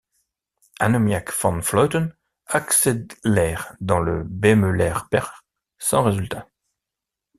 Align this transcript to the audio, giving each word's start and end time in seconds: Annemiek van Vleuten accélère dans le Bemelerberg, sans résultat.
Annemiek 0.79 1.31
van 1.31 1.59
Vleuten 1.61 2.15
accélère 2.47 3.75
dans 3.81 3.99
le 3.99 4.23
Bemelerberg, 4.23 5.31
sans 5.77 6.01
résultat. 6.01 6.47